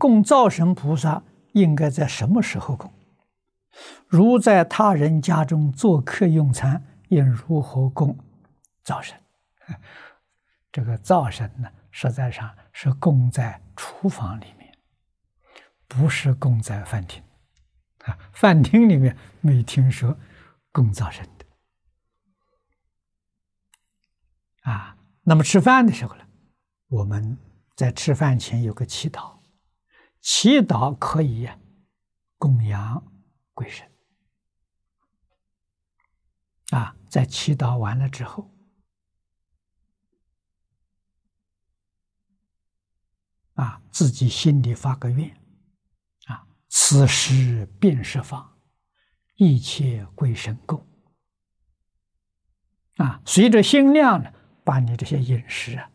[0.00, 1.22] 供灶神菩萨
[1.52, 2.90] 应该在什么时候供？
[4.08, 8.16] 如在他人家中做客用餐，应如何供
[8.82, 9.20] 灶神？
[10.72, 14.74] 这个灶神呢，实在上是供在厨房里面，
[15.86, 17.22] 不是供在饭厅。
[18.06, 20.16] 啊， 饭厅里面没听说
[20.72, 21.44] 供灶神的。
[24.62, 26.24] 啊，那么吃饭的时候呢，
[26.88, 27.36] 我们
[27.76, 29.39] 在吃饭前有个祈祷，
[30.20, 31.48] 祈祷可以
[32.36, 33.12] 供养
[33.52, 33.90] 鬼神。
[36.70, 38.54] 啊，在祈祷完了之后，
[43.54, 45.36] 啊，自己心里发个愿，
[46.26, 48.56] 啊，此时便是方，
[49.34, 50.86] 一切归神供。
[52.98, 54.32] 啊，随着心量呢，
[54.64, 55.90] 把你这些饮食啊，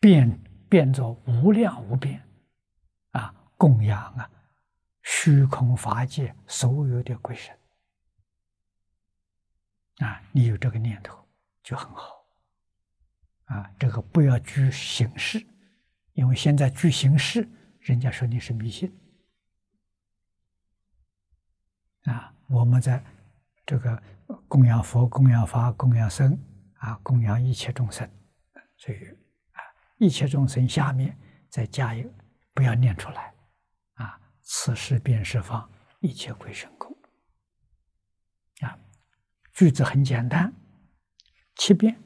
[0.00, 2.22] 变变作无量无边，
[3.10, 4.30] 啊，供养啊，
[5.02, 7.54] 虚空法界所有的鬼神。
[9.96, 11.18] 啊，你有这个念头
[11.62, 12.24] 就很好。
[13.46, 15.44] 啊，这个不要拘形式，
[16.12, 17.46] 因为现在拘形式，
[17.80, 18.96] 人家说你是迷信。
[22.04, 23.04] 啊，我们在
[23.66, 24.00] 这个
[24.46, 26.38] 供养佛、供养法、供养僧，
[26.74, 28.08] 啊，供养一切众生，
[28.76, 28.98] 所以，
[30.00, 31.16] 一切众生下面
[31.50, 32.10] 再加一个，
[32.54, 33.34] 不要念出来。
[33.94, 35.70] 啊，此时便是方，
[36.00, 36.90] 一切归神供。
[39.52, 40.50] 句子很简单，
[41.56, 42.02] 七遍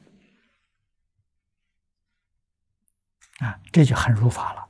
[3.39, 4.69] 啊，这就很如法了。